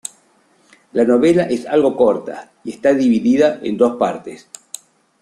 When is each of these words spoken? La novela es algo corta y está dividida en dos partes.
La 0.93 1.05
novela 1.05 1.43
es 1.43 1.67
algo 1.67 1.95
corta 1.95 2.53
y 2.63 2.71
está 2.71 2.91
dividida 2.91 3.59
en 3.61 3.77
dos 3.77 3.97
partes. 3.97 4.47